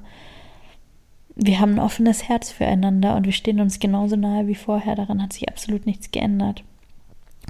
[1.34, 4.94] wir haben ein offenes Herz füreinander und wir stehen uns genauso nahe wie vorher.
[4.94, 6.62] Daran hat sich absolut nichts geändert,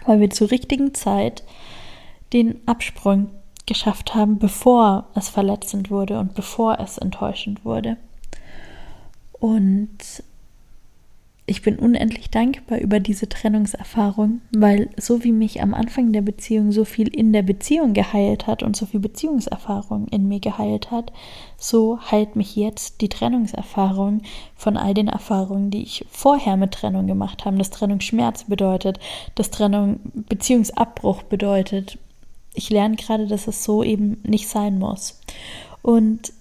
[0.06, 1.42] weil wir zur richtigen Zeit
[2.32, 3.30] den Absprung
[3.66, 7.96] geschafft haben, bevor es verletzend wurde und bevor es enttäuschend wurde.
[9.32, 10.22] Und
[11.44, 16.70] ich bin unendlich dankbar über diese Trennungserfahrung, weil so wie mich am Anfang der Beziehung
[16.70, 21.12] so viel in der Beziehung geheilt hat und so viel Beziehungserfahrung in mir geheilt hat,
[21.58, 24.22] so heilt mich jetzt die Trennungserfahrung
[24.54, 29.00] von all den Erfahrungen, die ich vorher mit Trennung gemacht habe, dass Trennung Schmerz bedeutet,
[29.34, 31.98] dass Trennung Beziehungsabbruch bedeutet,
[32.54, 35.20] ich lerne gerade, dass es so eben nicht sein muss.
[35.82, 36.32] Und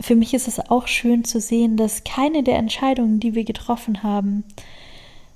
[0.00, 4.02] für mich ist es auch schön zu sehen, dass keine der Entscheidungen, die wir getroffen
[4.02, 4.44] haben,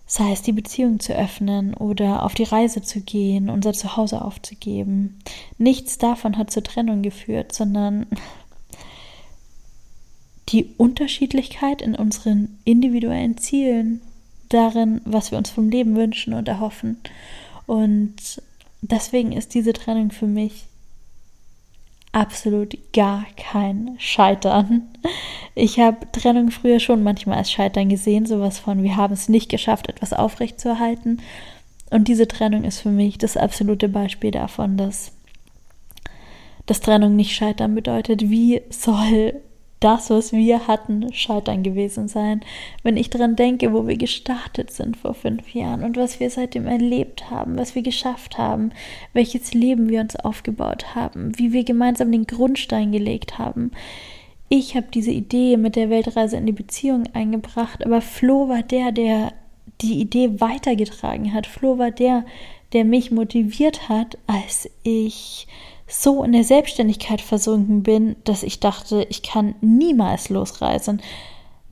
[0.06, 5.18] sei es die Beziehung zu öffnen oder auf die Reise zu gehen, unser Zuhause aufzugeben,
[5.58, 8.06] nichts davon hat zur Trennung geführt, sondern
[10.48, 14.00] die Unterschiedlichkeit in unseren individuellen Zielen,
[14.48, 16.98] darin, was wir uns vom Leben wünschen und erhoffen.
[17.66, 18.40] Und
[18.80, 20.66] deswegen ist diese Trennung für mich
[22.12, 24.88] absolut gar kein Scheitern.
[25.54, 29.50] Ich habe Trennung früher schon manchmal als Scheitern gesehen, sowas von, wir haben es nicht
[29.50, 31.20] geschafft, etwas aufrechtzuerhalten.
[31.90, 35.12] Und diese Trennung ist für mich das absolute Beispiel davon, dass,
[36.64, 38.30] dass Trennung nicht Scheitern bedeutet.
[38.30, 39.40] Wie soll
[39.80, 42.40] das, was wir hatten, Scheitern gewesen sein.
[42.82, 46.66] Wenn ich daran denke, wo wir gestartet sind vor fünf Jahren und was wir seitdem
[46.66, 48.72] erlebt haben, was wir geschafft haben,
[49.12, 53.70] welches Leben wir uns aufgebaut haben, wie wir gemeinsam den Grundstein gelegt haben.
[54.48, 58.92] Ich habe diese Idee mit der Weltreise in die Beziehung eingebracht, aber Flo war der,
[58.92, 59.32] der
[59.82, 61.46] die Idee weitergetragen hat.
[61.46, 62.24] Flo war der,
[62.72, 65.46] der mich motiviert hat, als ich
[65.86, 71.00] so in der Selbstständigkeit versunken bin, dass ich dachte, ich kann niemals losreisen.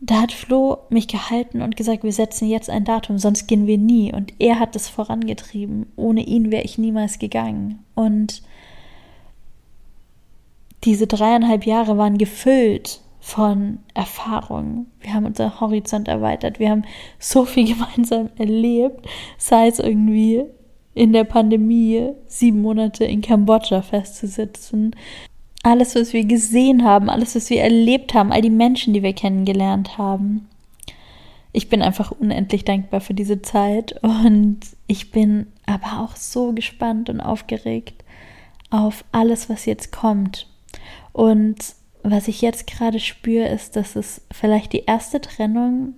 [0.01, 3.79] Da hat Flo mich gehalten und gesagt, wir setzen jetzt ein Datum, sonst gehen wir
[3.79, 4.13] nie.
[4.13, 5.87] Und er hat es vorangetrieben.
[5.97, 7.83] Ohne ihn wäre ich niemals gegangen.
[7.95, 8.43] Und
[10.85, 14.91] diese dreieinhalb Jahre waren gefüllt von Erfahrungen.
[15.01, 16.59] Wir haben unseren Horizont erweitert.
[16.59, 16.85] Wir haben
[17.19, 19.07] so viel gemeinsam erlebt,
[19.39, 20.45] sei es irgendwie
[20.95, 24.95] in der Pandemie sieben Monate in Kambodscha festzusitzen.
[25.63, 29.13] Alles, was wir gesehen haben, alles, was wir erlebt haben, all die Menschen, die wir
[29.13, 30.49] kennengelernt haben.
[31.53, 37.09] Ich bin einfach unendlich dankbar für diese Zeit und ich bin aber auch so gespannt
[37.09, 38.05] und aufgeregt
[38.71, 40.49] auf alles, was jetzt kommt.
[41.13, 41.57] Und
[42.03, 45.95] was ich jetzt gerade spüre, ist, dass es vielleicht die erste Trennung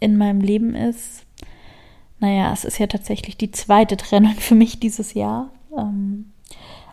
[0.00, 1.24] in meinem Leben ist,
[2.20, 5.50] naja, es ist ja tatsächlich die zweite Trennung für mich dieses Jahr.
[5.76, 6.32] Ähm,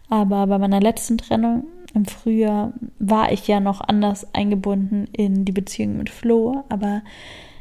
[0.10, 5.52] aber bei meiner letzten Trennung im Frühjahr war ich ja noch anders eingebunden in die
[5.52, 6.64] Beziehung mit Flo.
[6.70, 7.02] Aber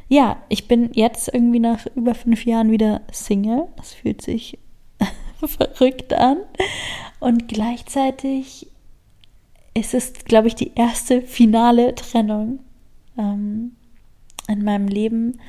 [0.07, 3.67] ja, ich bin jetzt irgendwie nach über fünf Jahren wieder Single.
[3.75, 4.57] Das fühlt sich
[5.45, 6.37] verrückt an.
[7.19, 8.67] Und gleichzeitig
[9.73, 12.59] ist es, glaube ich, die erste finale Trennung
[13.17, 13.75] ähm,
[14.47, 15.39] in meinem Leben,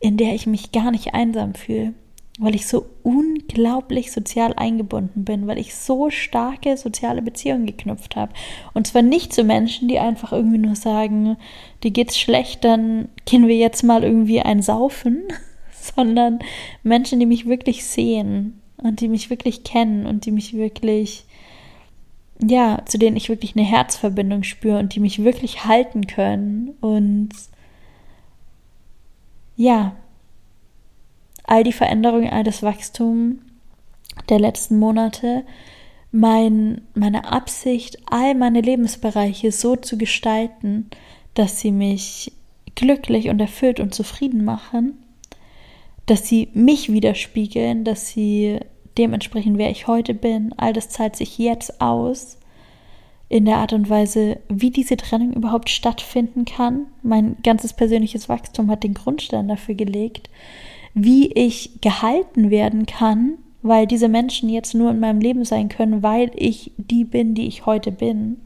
[0.00, 1.94] in der ich mich gar nicht einsam fühle,
[2.38, 8.32] weil ich so unglaublich sozial eingebunden bin, weil ich so starke soziale Beziehungen geknüpft habe.
[8.74, 11.36] Und zwar nicht zu Menschen, die einfach irgendwie nur sagen,
[11.82, 15.24] dir geht's schlecht, dann gehen wir jetzt mal irgendwie ein Saufen,
[15.72, 16.38] sondern
[16.84, 21.24] Menschen, die mich wirklich sehen und die mich wirklich kennen und die mich wirklich
[22.40, 27.30] ja, zu denen ich wirklich eine Herzverbindung spüre und die mich wirklich halten können und
[29.58, 29.96] ja,
[31.42, 33.40] all die Veränderungen, all das Wachstum
[34.28, 35.44] der letzten Monate,
[36.12, 40.88] mein, meine Absicht, all meine Lebensbereiche so zu gestalten,
[41.34, 42.32] dass sie mich
[42.76, 44.96] glücklich und erfüllt und zufrieden machen,
[46.06, 48.60] dass sie mich widerspiegeln, dass sie
[48.96, 52.38] dementsprechend, wer ich heute bin, all das zahlt sich jetzt aus
[53.28, 56.86] in der Art und Weise, wie diese Trennung überhaupt stattfinden kann.
[57.02, 60.30] Mein ganzes persönliches Wachstum hat den Grundstein dafür gelegt,
[60.94, 66.02] wie ich gehalten werden kann, weil diese Menschen jetzt nur in meinem Leben sein können,
[66.02, 68.38] weil ich die bin, die ich heute bin.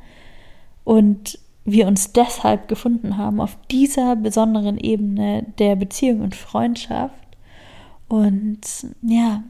[0.85, 7.15] Und wir uns deshalb gefunden haben auf dieser besonderen Ebene der Beziehung und Freundschaft.
[8.09, 8.61] Und
[9.03, 9.45] ja,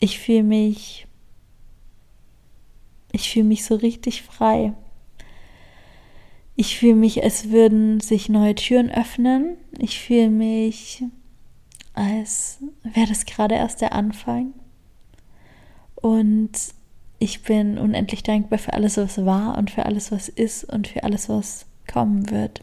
[0.00, 1.03] ich fühle mich
[3.14, 4.72] ich fühle mich so richtig frei.
[6.56, 9.56] Ich fühle mich, als würden sich neue Türen öffnen.
[9.78, 11.04] Ich fühle mich,
[11.94, 14.52] als wäre das gerade erst der Anfang.
[15.94, 16.50] Und
[17.20, 21.04] ich bin unendlich dankbar für alles, was war und für alles, was ist und für
[21.04, 22.62] alles, was kommen wird.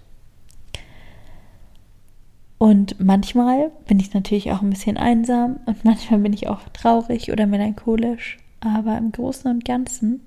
[2.57, 7.31] Und manchmal bin ich natürlich auch ein bisschen einsam und manchmal bin ich auch traurig
[7.31, 8.37] oder melancholisch.
[8.61, 10.21] Aber im Großen und Ganzen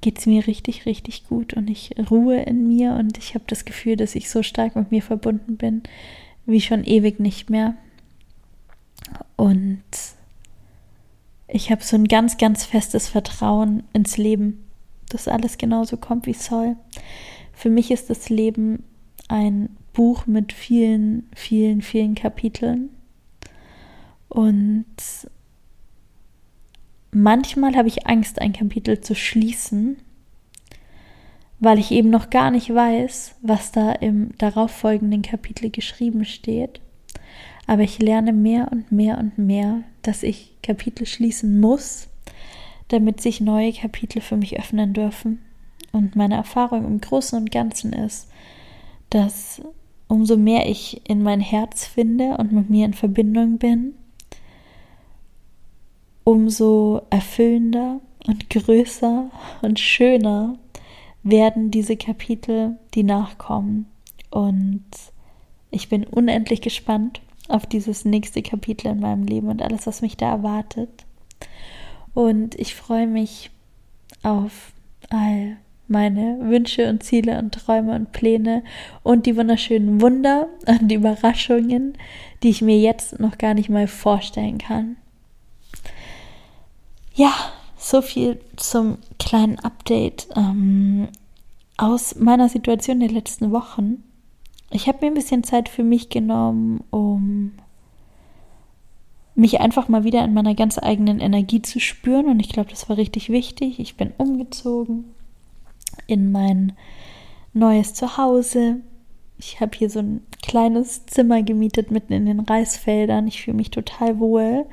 [0.00, 3.64] geht es mir richtig, richtig gut und ich ruhe in mir und ich habe das
[3.64, 5.82] Gefühl, dass ich so stark mit mir verbunden bin
[6.48, 7.74] wie schon ewig nicht mehr.
[9.36, 9.82] Und
[11.46, 14.64] ich habe so ein ganz, ganz festes Vertrauen ins Leben,
[15.10, 16.76] dass alles genauso kommt, wie es soll.
[17.52, 18.82] Für mich ist das Leben
[19.28, 22.88] ein Buch mit vielen, vielen, vielen Kapiteln.
[24.28, 24.86] Und
[27.10, 29.98] manchmal habe ich Angst, ein Kapitel zu schließen,
[31.60, 36.80] weil ich eben noch gar nicht weiß, was da im darauffolgenden Kapitel geschrieben steht.
[37.66, 42.08] Aber ich lerne mehr und mehr und mehr, dass ich Kapitel schließen muss,
[42.88, 45.40] damit sich neue Kapitel für mich öffnen dürfen.
[45.92, 48.28] Und meine Erfahrung im Großen und Ganzen ist,
[49.10, 49.60] dass
[50.06, 53.94] umso mehr ich in mein Herz finde und mit mir in Verbindung bin,
[56.28, 59.30] umso erfüllender und größer
[59.62, 60.58] und schöner
[61.22, 63.86] werden diese Kapitel, die nachkommen.
[64.30, 64.84] Und
[65.70, 70.18] ich bin unendlich gespannt auf dieses nächste Kapitel in meinem Leben und alles, was mich
[70.18, 71.06] da erwartet.
[72.12, 73.50] Und ich freue mich
[74.22, 74.72] auf
[75.08, 75.56] all
[75.86, 78.64] meine Wünsche und Ziele und Träume und Pläne
[79.02, 81.96] und die wunderschönen Wunder und Überraschungen,
[82.42, 84.98] die ich mir jetzt noch gar nicht mal vorstellen kann.
[87.18, 87.34] Ja,
[87.76, 91.08] so viel zum kleinen Update ähm,
[91.76, 94.04] aus meiner Situation der letzten Wochen.
[94.70, 97.54] Ich habe mir ein bisschen Zeit für mich genommen, um
[99.34, 102.26] mich einfach mal wieder in meiner ganz eigenen Energie zu spüren.
[102.26, 103.80] Und ich glaube, das war richtig wichtig.
[103.80, 105.06] Ich bin umgezogen
[106.06, 106.74] in mein
[107.52, 108.76] neues Zuhause.
[109.38, 113.26] Ich habe hier so ein kleines Zimmer gemietet mitten in den Reisfeldern.
[113.26, 114.66] Ich fühle mich total wohl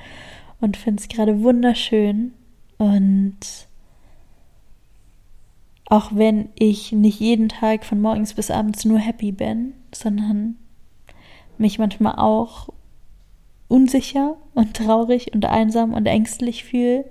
[0.61, 2.33] und finde es gerade wunderschön.
[2.77, 3.37] Und
[5.87, 10.57] auch wenn ich nicht jeden Tag von morgens bis abends nur happy bin, sondern
[11.57, 12.69] mich manchmal auch
[13.67, 17.05] unsicher und traurig und einsam und ängstlich fühle,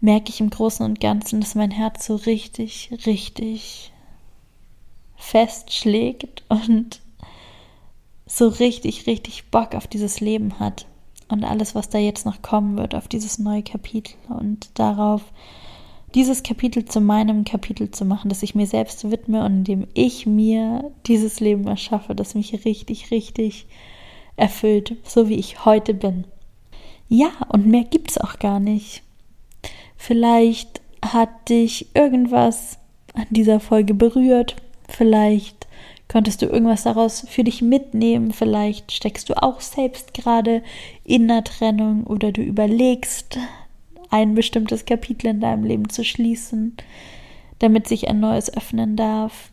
[0.00, 3.92] merke ich im Großen und Ganzen, dass mein Herz so richtig, richtig
[5.16, 7.00] fest schlägt und
[8.26, 10.86] so richtig, richtig Bock auf dieses Leben hat
[11.28, 15.22] und alles, was da jetzt noch kommen wird, auf dieses neue Kapitel und darauf,
[16.14, 19.86] dieses Kapitel zu meinem Kapitel zu machen, das ich mir selbst widme und in dem
[19.92, 23.66] ich mir dieses Leben erschaffe, das mich richtig, richtig
[24.36, 26.24] erfüllt, so wie ich heute bin.
[27.08, 29.02] Ja, und mehr gibt's auch gar nicht.
[29.96, 32.78] Vielleicht hat dich irgendwas
[33.14, 34.56] an dieser Folge berührt,
[34.88, 35.67] vielleicht
[36.08, 40.62] konntest du irgendwas daraus für dich mitnehmen, vielleicht steckst du auch selbst gerade
[41.04, 43.38] in der Trennung oder du überlegst,
[44.10, 46.76] ein bestimmtes Kapitel in deinem Leben zu schließen,
[47.58, 49.50] damit sich ein neues öffnen darf.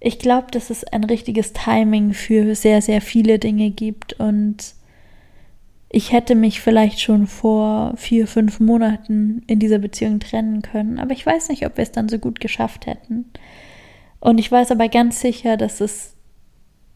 [0.00, 4.74] Ich glaube, dass es ein richtiges Timing für sehr, sehr viele Dinge gibt und
[5.88, 11.12] ich hätte mich vielleicht schon vor vier, fünf Monaten in dieser Beziehung trennen können, aber
[11.12, 13.26] ich weiß nicht, ob wir es dann so gut geschafft hätten.
[14.22, 16.14] Und ich weiß aber ganz sicher, dass es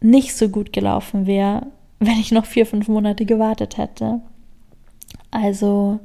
[0.00, 1.66] nicht so gut gelaufen wäre,
[1.98, 4.20] wenn ich noch vier, fünf Monate gewartet hätte.
[5.32, 5.98] Also,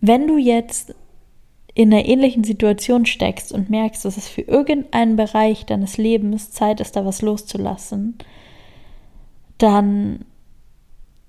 [0.00, 0.96] wenn du jetzt
[1.74, 6.80] in einer ähnlichen Situation steckst und merkst, dass es für irgendeinen Bereich deines Lebens Zeit
[6.80, 8.18] ist, da was loszulassen,
[9.58, 10.24] dann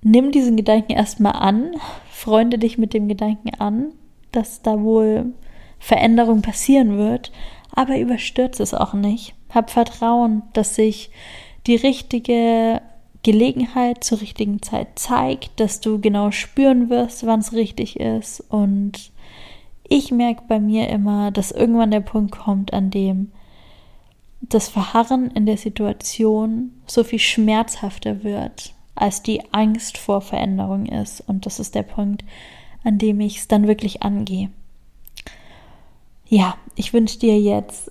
[0.02, 1.76] nimm diesen Gedanken erstmal an,
[2.10, 3.92] freunde dich mit dem Gedanken an,
[4.32, 5.34] dass da wohl
[5.78, 7.32] Veränderung passieren wird,
[7.78, 9.36] aber überstürze es auch nicht.
[9.54, 11.12] Hab Vertrauen, dass sich
[11.68, 12.82] die richtige
[13.24, 19.12] Gelegenheit zur richtigen Zeit zeigt, dass du genau spüren wirst, wann es richtig ist und
[19.90, 23.32] ich merke bei mir immer, dass irgendwann der Punkt kommt, an dem
[24.42, 31.22] das Verharren in der Situation so viel schmerzhafter wird, als die Angst vor Veränderung ist.
[31.22, 32.24] Und das ist der Punkt,
[32.84, 34.50] an dem ich es dann wirklich angehe.
[36.30, 37.90] Ja, ich wünsche dir jetzt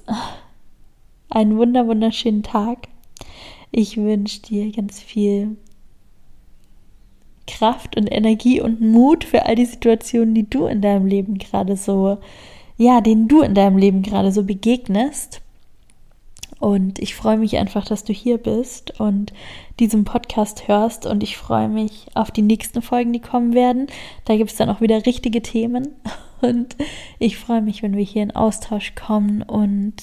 [1.30, 2.88] einen wunder wunderschönen Tag.
[3.70, 5.56] Ich wünsche dir ganz viel
[7.46, 11.76] Kraft und Energie und Mut für all die Situationen, die du in deinem Leben gerade
[11.76, 12.18] so,
[12.76, 15.40] ja, denen du in deinem Leben gerade so begegnest.
[16.58, 19.32] Und ich freue mich einfach, dass du hier bist und
[19.80, 21.06] diesen Podcast hörst.
[21.06, 23.86] Und ich freue mich auf die nächsten Folgen, die kommen werden.
[24.26, 25.88] Da gibt es dann auch wieder richtige Themen.
[26.40, 26.76] Und
[27.18, 29.94] ich freue mich, wenn wir hier in Austausch kommen und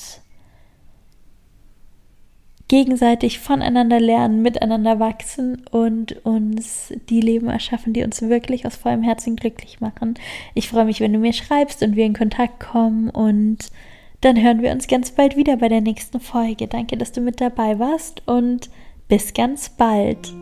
[2.68, 9.04] gegenseitig voneinander lernen, miteinander wachsen und uns die Leben erschaffen, die uns wirklich aus vollem
[9.04, 10.16] Herzen glücklich machen.
[10.56, 13.70] Ich freue mich, wenn du mir schreibst und wir in Kontakt kommen und
[14.22, 16.68] dann hören wir uns ganz bald wieder bei der nächsten Folge.
[16.68, 18.70] Danke, dass du mit dabei warst und
[19.08, 20.34] bis ganz bald.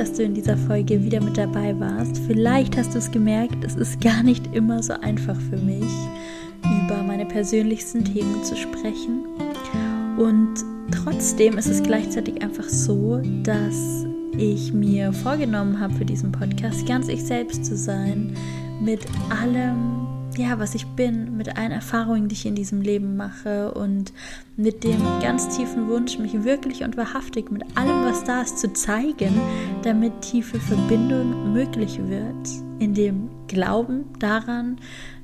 [0.00, 2.16] Dass du in dieser Folge wieder mit dabei warst.
[2.26, 5.92] Vielleicht hast du es gemerkt, es ist gar nicht immer so einfach für mich
[6.64, 9.26] über meine persönlichsten Themen zu sprechen.
[10.16, 10.54] Und
[10.90, 14.06] trotzdem ist es gleichzeitig einfach so, dass
[14.38, 18.34] ich mir vorgenommen habe für diesen Podcast, ganz ich selbst zu sein,
[18.80, 23.72] mit allem, ja, was ich bin, mit allen Erfahrungen, die ich in diesem Leben mache
[23.72, 24.12] und
[24.56, 28.72] mit dem ganz tiefen Wunsch, mich wirklich und wahrhaftig mit allem, was da ist, zu
[28.72, 29.40] zeigen,
[29.82, 32.48] damit tiefe Verbindung möglich wird.
[32.78, 34.78] In dem Glauben daran,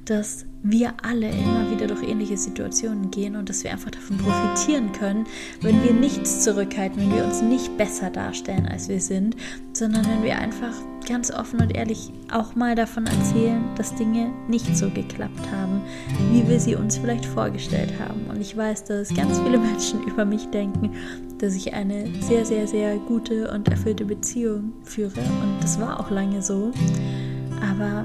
[0.05, 4.91] dass wir alle immer wieder durch ähnliche Situationen gehen und dass wir einfach davon profitieren
[4.93, 5.25] können,
[5.61, 9.37] wenn wir nichts zurückhalten, wenn wir uns nicht besser darstellen, als wir sind,
[9.73, 10.75] sondern wenn wir einfach
[11.09, 15.83] ganz offen und ehrlich auch mal davon erzählen, dass Dinge nicht so geklappt haben,
[16.33, 18.27] wie wir sie uns vielleicht vorgestellt haben.
[18.29, 20.91] Und ich weiß, dass ganz viele Menschen über mich denken,
[21.39, 25.21] dass ich eine sehr, sehr, sehr gute und erfüllte Beziehung führe.
[25.21, 26.73] Und das war auch lange so.
[27.61, 28.05] Aber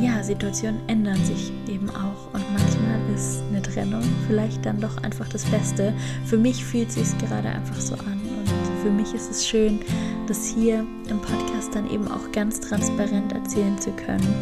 [0.00, 5.28] ja, Situationen ändern sich eben auch und manchmal ist eine Trennung vielleicht dann doch einfach
[5.28, 5.94] das Beste.
[6.24, 9.80] Für mich fühlt es sich gerade einfach so an und für mich ist es schön,
[10.26, 14.34] das hier im Podcast dann eben auch ganz transparent erzählen zu können.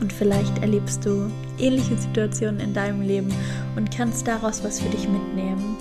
[0.00, 3.32] Und vielleicht erlebst du ähnliche Situationen in deinem Leben
[3.76, 5.76] und kannst daraus was für dich mitnehmen.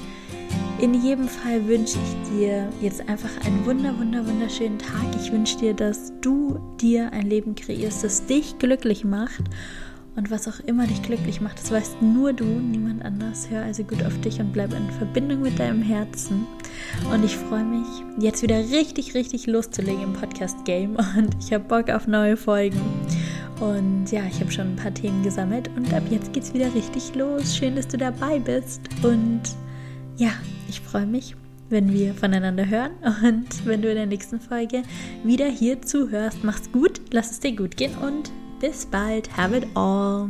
[0.78, 5.06] In jedem Fall wünsche ich dir jetzt einfach einen wunder, wunder, wunderschönen Tag.
[5.22, 9.44] Ich wünsche dir, dass du dir ein Leben kreierst, das dich glücklich macht.
[10.18, 13.50] Und was auch immer dich glücklich macht, das weißt nur du, niemand anders.
[13.50, 16.46] Hör also gut auf dich und bleib in Verbindung mit deinem Herzen.
[17.12, 17.88] Und ich freue mich,
[18.20, 20.96] jetzt wieder richtig, richtig loszulegen im Podcast-Game.
[21.18, 22.80] Und ich habe Bock auf neue Folgen.
[23.60, 27.16] Und ja, ich habe schon ein paar Themen gesammelt und ab jetzt geht's wieder richtig
[27.16, 27.56] los.
[27.56, 28.82] Schön, dass du dabei bist.
[29.02, 29.42] Und
[30.18, 30.32] ja,
[30.68, 31.36] ich freue mich,
[31.70, 32.92] wenn wir voneinander hören
[33.24, 34.84] und wenn du in der nächsten Folge
[35.24, 36.44] wieder hier zuhörst.
[36.44, 39.36] Mach's gut, lass es dir gut gehen und bis bald.
[39.38, 40.30] Have it all.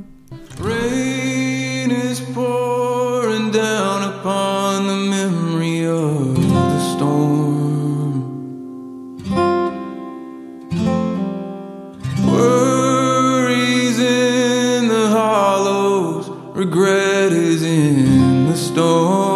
[0.60, 8.24] Rain is pouring down upon the memory of the storm.
[12.26, 19.35] Worries in the hollows, regret is in the storm.